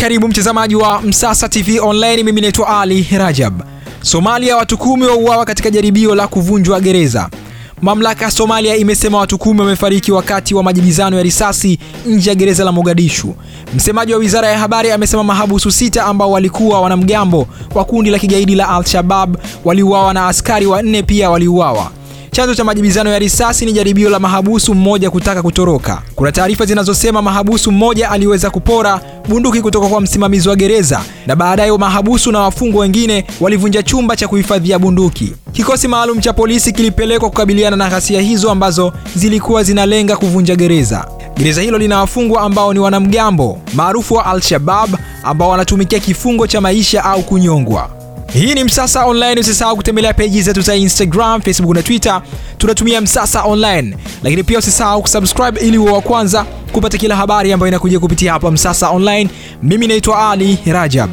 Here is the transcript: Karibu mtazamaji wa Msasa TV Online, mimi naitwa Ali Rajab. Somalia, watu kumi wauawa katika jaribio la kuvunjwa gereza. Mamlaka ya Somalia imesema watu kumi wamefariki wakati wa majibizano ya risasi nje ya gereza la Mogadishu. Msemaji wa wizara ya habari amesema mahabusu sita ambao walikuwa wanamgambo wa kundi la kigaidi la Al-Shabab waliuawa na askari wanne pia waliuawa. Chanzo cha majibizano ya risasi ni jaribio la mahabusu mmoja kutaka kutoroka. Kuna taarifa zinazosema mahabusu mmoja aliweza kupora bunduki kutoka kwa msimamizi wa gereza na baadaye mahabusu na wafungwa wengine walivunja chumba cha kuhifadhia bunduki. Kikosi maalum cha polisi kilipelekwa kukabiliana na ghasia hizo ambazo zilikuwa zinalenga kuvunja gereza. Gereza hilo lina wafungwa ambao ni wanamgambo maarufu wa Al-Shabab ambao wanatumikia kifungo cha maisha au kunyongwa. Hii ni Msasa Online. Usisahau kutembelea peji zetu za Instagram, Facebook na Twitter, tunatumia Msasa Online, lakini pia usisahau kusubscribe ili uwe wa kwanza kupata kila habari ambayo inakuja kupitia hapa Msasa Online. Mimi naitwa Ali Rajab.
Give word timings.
Karibu 0.00 0.28
mtazamaji 0.28 0.74
wa 0.76 1.02
Msasa 1.02 1.48
TV 1.48 1.80
Online, 1.80 2.22
mimi 2.22 2.40
naitwa 2.40 2.80
Ali 2.80 3.06
Rajab. 3.18 3.62
Somalia, 4.02 4.56
watu 4.56 4.78
kumi 4.78 5.04
wauawa 5.06 5.44
katika 5.44 5.70
jaribio 5.70 6.14
la 6.14 6.28
kuvunjwa 6.28 6.80
gereza. 6.80 7.28
Mamlaka 7.82 8.24
ya 8.24 8.30
Somalia 8.30 8.76
imesema 8.76 9.18
watu 9.18 9.38
kumi 9.38 9.60
wamefariki 9.60 10.12
wakati 10.12 10.54
wa 10.54 10.62
majibizano 10.62 11.16
ya 11.16 11.22
risasi 11.22 11.78
nje 12.06 12.30
ya 12.30 12.34
gereza 12.36 12.64
la 12.64 12.72
Mogadishu. 12.72 13.34
Msemaji 13.74 14.12
wa 14.12 14.18
wizara 14.18 14.48
ya 14.48 14.58
habari 14.58 14.90
amesema 14.90 15.24
mahabusu 15.24 15.70
sita 15.70 16.04
ambao 16.04 16.30
walikuwa 16.30 16.80
wanamgambo 16.80 17.46
wa 17.74 17.84
kundi 17.84 18.10
la 18.10 18.18
kigaidi 18.18 18.54
la 18.54 18.68
Al-Shabab 18.68 19.36
waliuawa 19.64 20.14
na 20.14 20.26
askari 20.28 20.66
wanne 20.66 21.02
pia 21.02 21.30
waliuawa. 21.30 21.90
Chanzo 22.32 22.54
cha 22.54 22.64
majibizano 22.64 23.10
ya 23.10 23.18
risasi 23.18 23.66
ni 23.66 23.72
jaribio 23.72 24.10
la 24.10 24.18
mahabusu 24.18 24.74
mmoja 24.74 25.10
kutaka 25.10 25.42
kutoroka. 25.42 26.02
Kuna 26.14 26.32
taarifa 26.32 26.66
zinazosema 26.66 27.22
mahabusu 27.22 27.72
mmoja 27.72 28.10
aliweza 28.10 28.50
kupora 28.50 29.00
bunduki 29.28 29.60
kutoka 29.62 29.86
kwa 29.88 30.00
msimamizi 30.00 30.48
wa 30.48 30.56
gereza 30.56 31.00
na 31.26 31.36
baadaye 31.36 31.78
mahabusu 31.78 32.32
na 32.32 32.38
wafungwa 32.40 32.80
wengine 32.80 33.24
walivunja 33.40 33.82
chumba 33.82 34.16
cha 34.16 34.28
kuhifadhia 34.28 34.78
bunduki. 34.78 35.32
Kikosi 35.52 35.88
maalum 35.88 36.20
cha 36.20 36.32
polisi 36.32 36.72
kilipelekwa 36.72 37.30
kukabiliana 37.30 37.76
na 37.76 37.88
ghasia 37.88 38.20
hizo 38.20 38.50
ambazo 38.50 38.92
zilikuwa 39.16 39.62
zinalenga 39.62 40.16
kuvunja 40.16 40.56
gereza. 40.56 41.06
Gereza 41.36 41.62
hilo 41.62 41.78
lina 41.78 41.98
wafungwa 41.98 42.40
ambao 42.42 42.72
ni 42.72 42.78
wanamgambo 42.78 43.58
maarufu 43.74 44.14
wa 44.14 44.26
Al-Shabab 44.26 44.90
ambao 45.22 45.48
wanatumikia 45.48 45.98
kifungo 46.00 46.46
cha 46.46 46.60
maisha 46.60 47.04
au 47.04 47.22
kunyongwa. 47.22 47.99
Hii 48.32 48.54
ni 48.54 48.64
Msasa 48.64 49.04
Online. 49.04 49.40
Usisahau 49.40 49.76
kutembelea 49.76 50.14
peji 50.14 50.42
zetu 50.42 50.60
za 50.60 50.76
Instagram, 50.76 51.40
Facebook 51.42 51.74
na 51.76 51.82
Twitter, 51.82 52.22
tunatumia 52.58 53.00
Msasa 53.00 53.42
Online, 53.42 53.96
lakini 54.22 54.44
pia 54.44 54.58
usisahau 54.58 55.02
kusubscribe 55.02 55.60
ili 55.60 55.78
uwe 55.78 55.92
wa 55.92 56.00
kwanza 56.00 56.44
kupata 56.72 56.98
kila 56.98 57.16
habari 57.16 57.52
ambayo 57.52 57.68
inakuja 57.68 58.00
kupitia 58.00 58.32
hapa 58.32 58.50
Msasa 58.50 58.90
Online. 58.90 59.30
Mimi 59.62 59.86
naitwa 59.86 60.30
Ali 60.30 60.58
Rajab. 60.66 61.10